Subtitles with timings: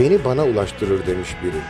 [0.00, 1.60] beni bana ulaştırır demiş biri.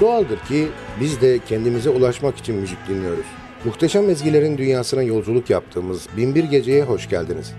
[0.00, 0.68] Doğaldır ki
[1.00, 3.26] biz de kendimize ulaşmak için müzik dinliyoruz.
[3.64, 7.52] Muhteşem ezgilerin dünyasına yolculuk yaptığımız Binbir Gece'ye hoş geldiniz.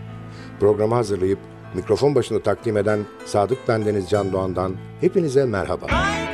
[0.59, 1.39] Programı hazırlayıp
[1.73, 5.87] mikrofon başında takdim eden Sadık Bendeniz Can Doğan'dan hepinize merhaba.
[5.87, 6.24] choice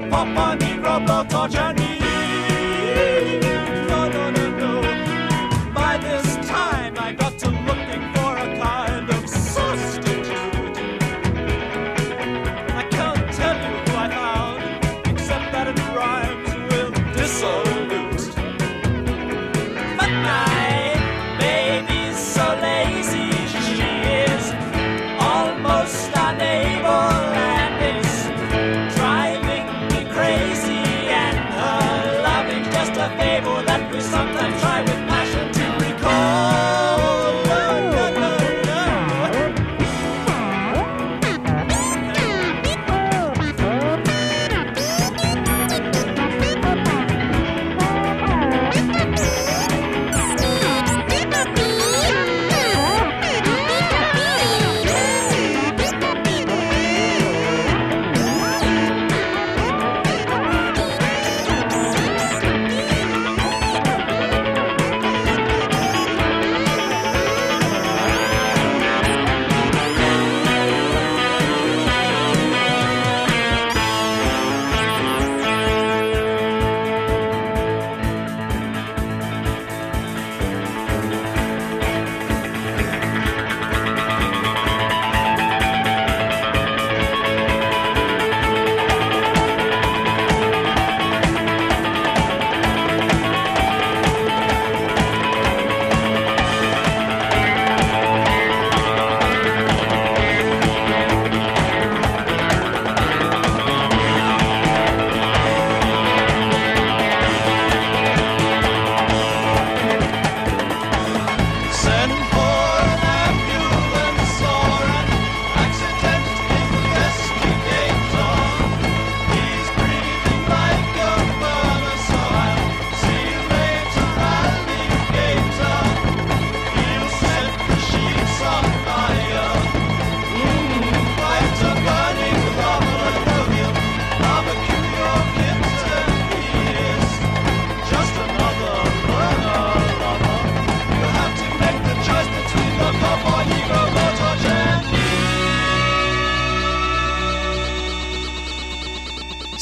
[0.00, 1.83] pop on the Roblox.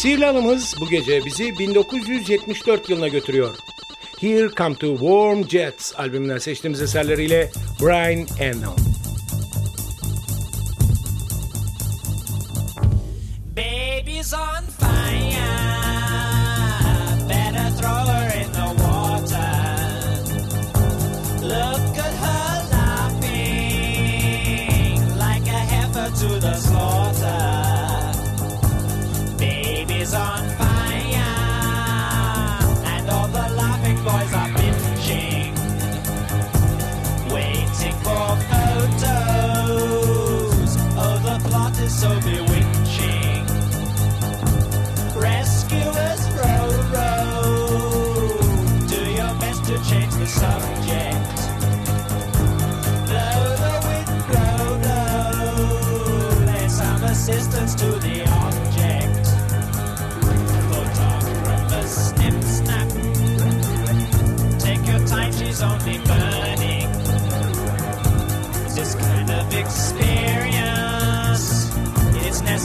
[0.03, 3.55] Sihirli Hanım'ız bu gece bizi 1974 yılına götürüyor.
[4.21, 7.51] Here Come to Warm Jets albümünden seçtiğimiz eserleriyle
[7.81, 8.82] Brian Eno.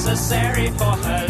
[0.07, 1.26] necessary for her.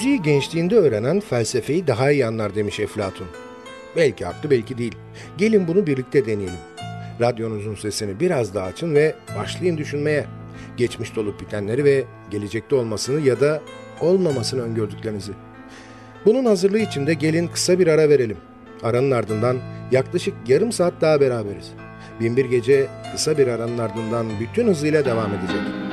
[0.00, 3.26] Müziği gençliğinde öğrenen felsefeyi daha iyi anlar demiş Eflatun.
[3.96, 4.94] Belki haklı belki değil.
[5.38, 6.58] Gelin bunu birlikte deneyelim.
[7.20, 10.24] Radyonuzun sesini biraz daha açın ve başlayın düşünmeye.
[10.76, 13.62] Geçmişte olup bitenleri ve gelecekte olmasını ya da
[14.00, 15.32] olmamasını öngördüklerinizi.
[16.24, 18.36] Bunun hazırlığı için de gelin kısa bir ara verelim.
[18.82, 19.58] Aranın ardından
[19.92, 21.70] yaklaşık yarım saat daha beraberiz.
[22.20, 25.89] Binbir Gece kısa bir aranın ardından bütün hızıyla devam edecek.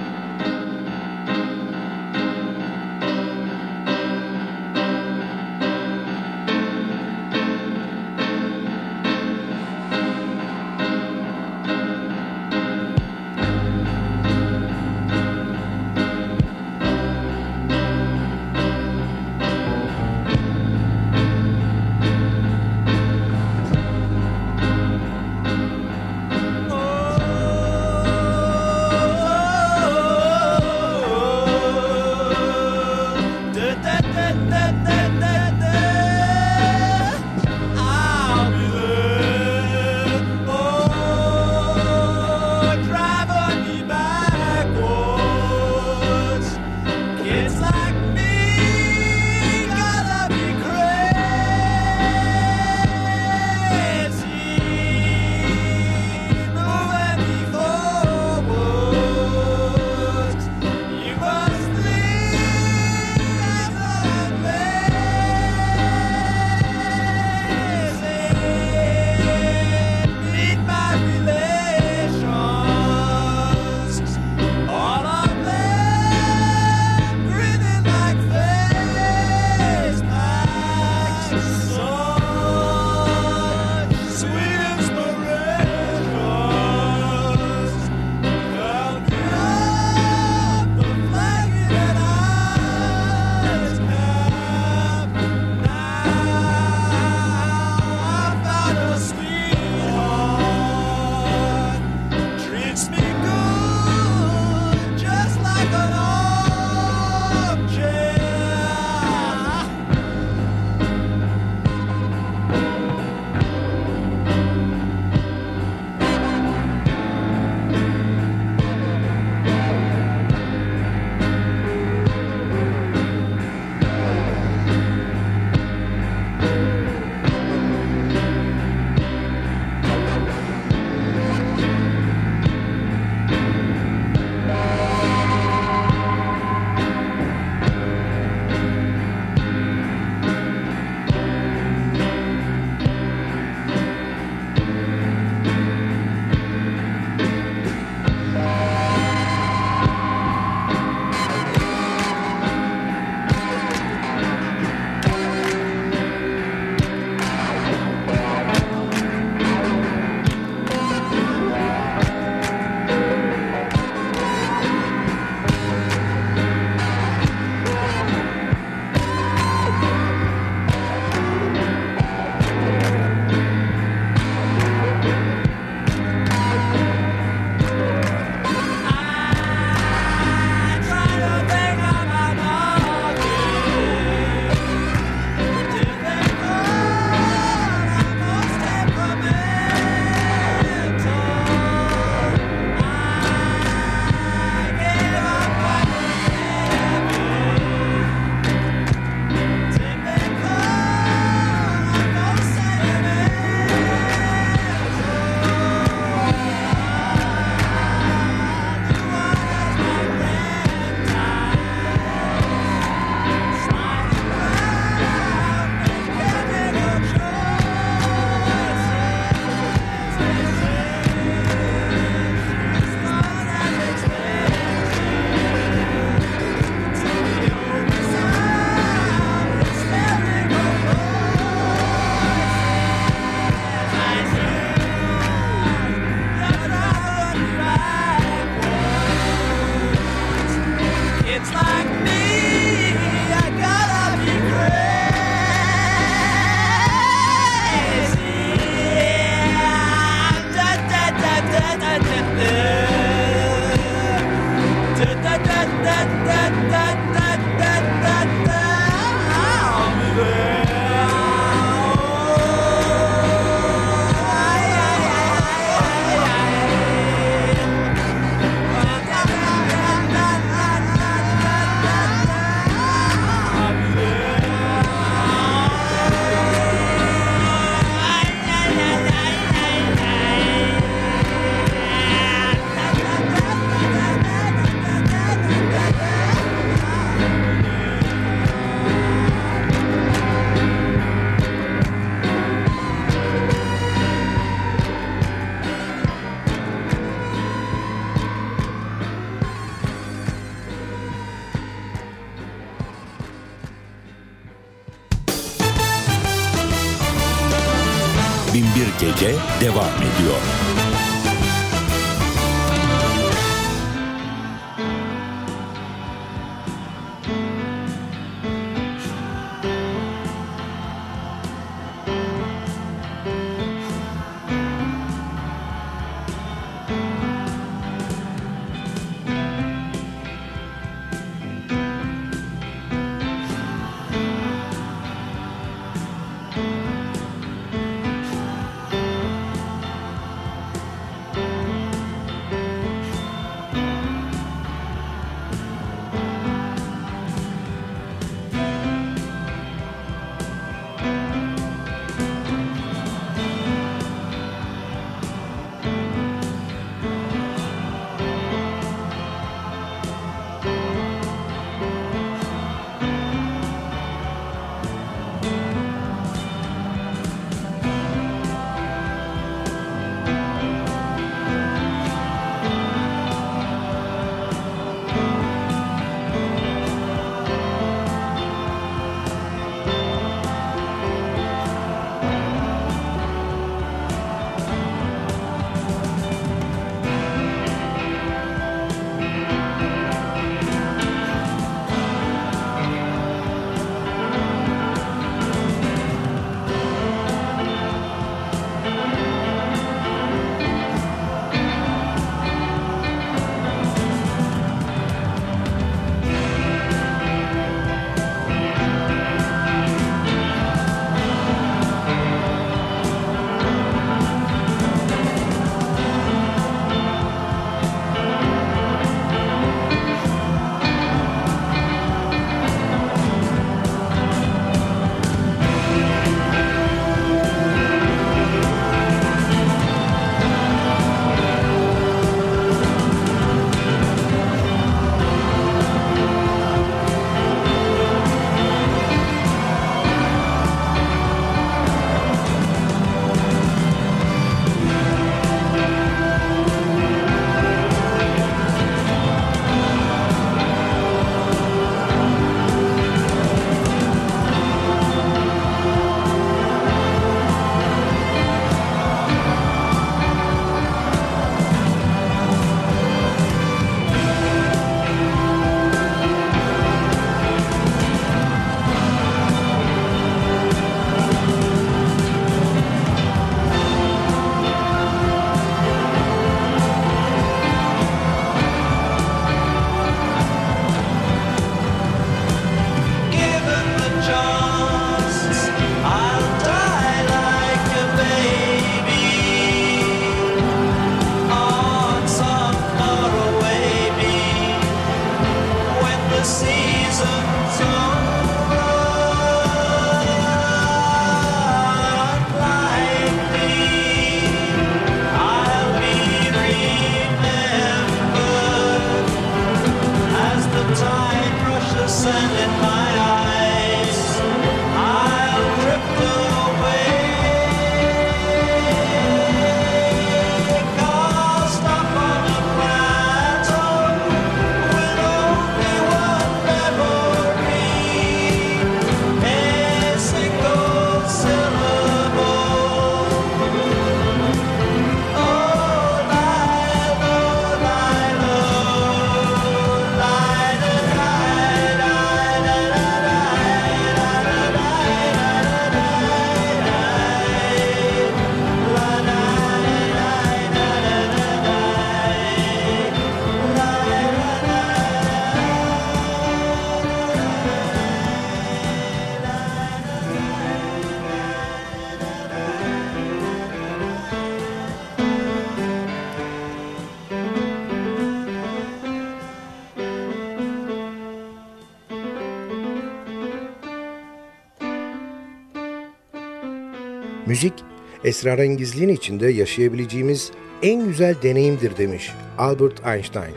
[578.27, 580.51] Esrarengizliğin içinde yaşayabileceğimiz
[580.83, 583.55] en güzel deneyimdir demiş Albert Einstein.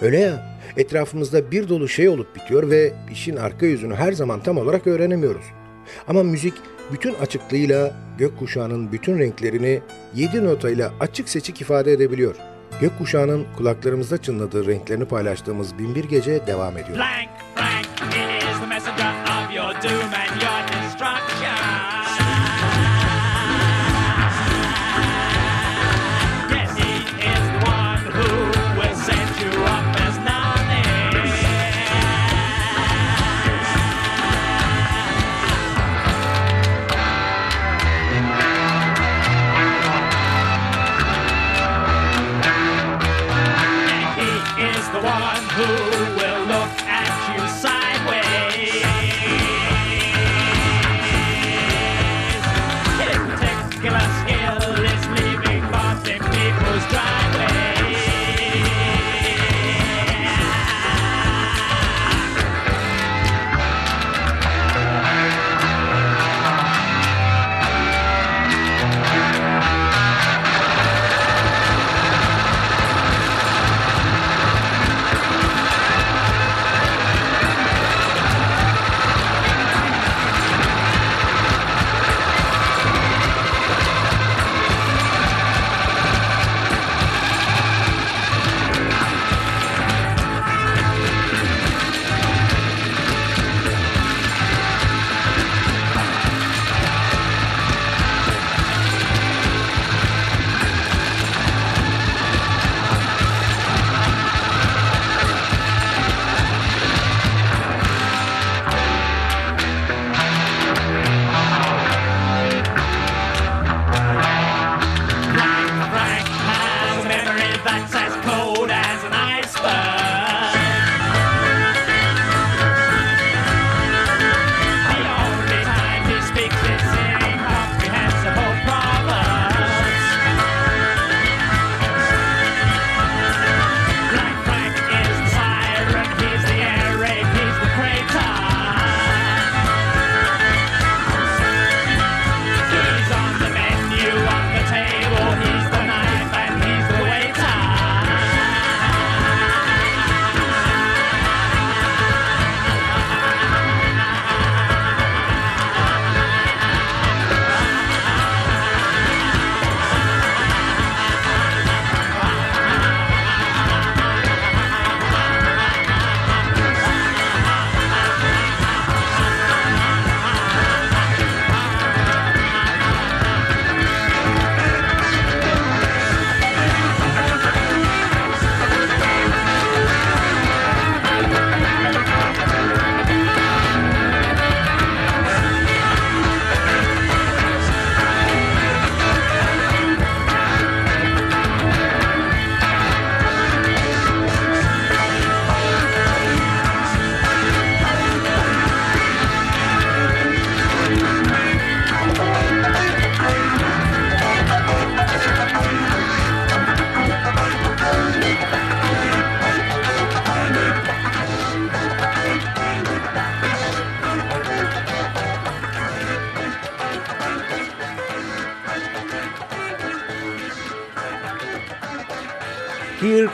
[0.00, 4.58] Öyle ya, etrafımızda bir dolu şey olup bitiyor ve işin arka yüzünü her zaman tam
[4.58, 5.44] olarak öğrenemiyoruz.
[6.08, 6.54] Ama müzik
[6.92, 9.80] bütün açıklığıyla gökkuşağının bütün renklerini
[10.14, 12.34] yedi notayla açık seçik ifade edebiliyor.
[12.80, 16.98] Gökkuşağının kulaklarımızda çınladığı renklerini paylaştığımız Binbir Gece devam ediyor.
[16.98, 17.41] Blank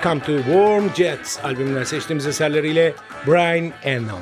[0.08, 2.94] Welcome to Warm Jets albümünden seçtiğimiz eserleriyle
[3.26, 4.18] Brian Eno.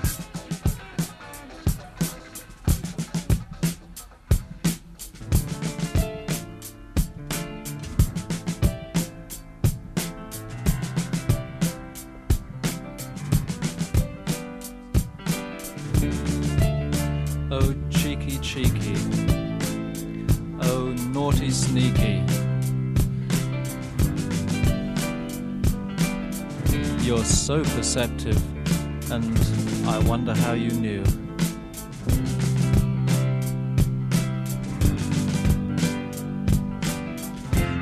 [17.51, 18.97] Oh cheeky cheeky,
[20.63, 22.46] oh naughty sneaky.
[27.07, 28.37] You're so perceptive,
[29.13, 29.39] and
[29.87, 31.05] I wonder how you knew.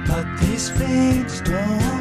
[0.06, 1.93] But these things don't.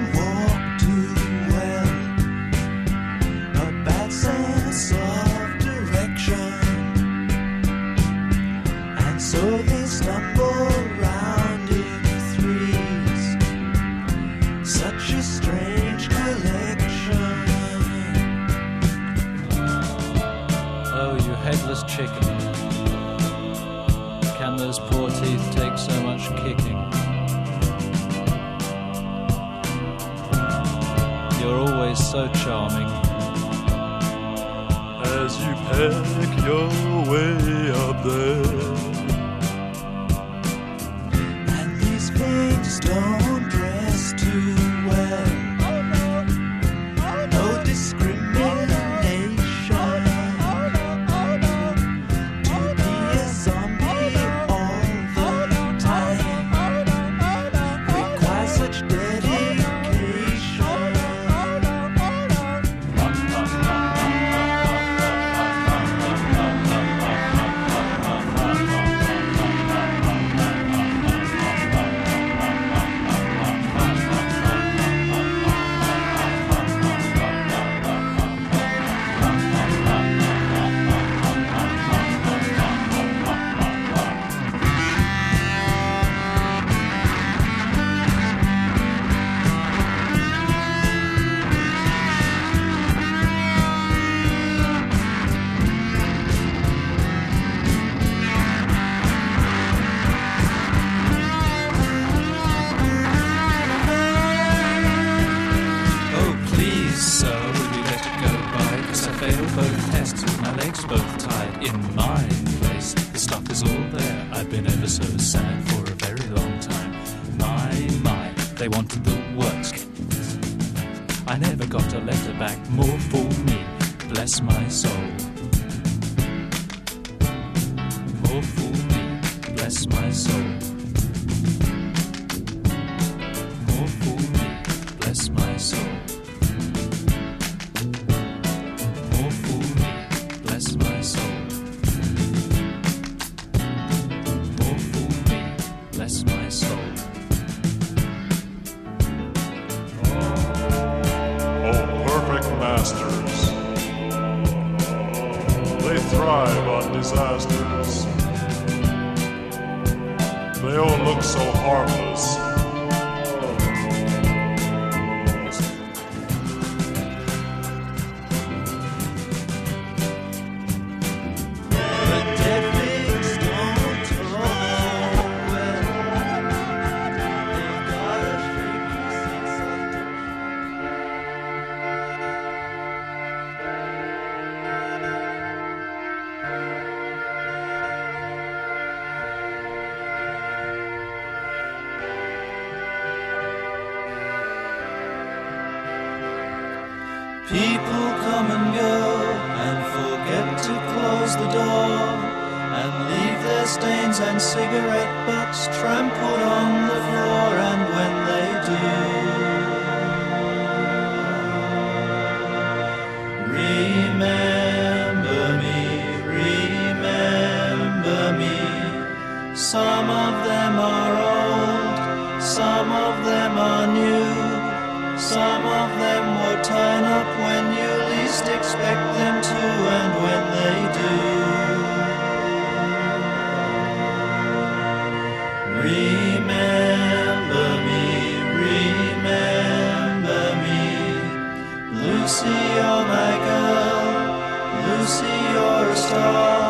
[246.13, 246.61] star.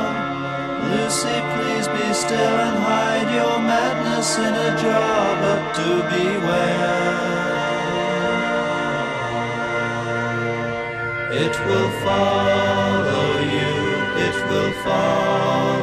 [0.92, 7.44] Lucy, please be still and hide your madness in a jar, but do beware.
[11.44, 13.28] It will follow
[13.58, 13.74] you,
[14.28, 15.83] it will follow.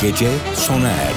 [0.00, 1.11] Gece sona erdi.